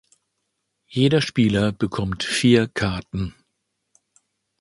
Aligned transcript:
Jeder 0.87 1.21
Spieler 1.21 1.71
bekommt 1.73 2.23
vier 2.23 2.67
Karten. 2.67 3.35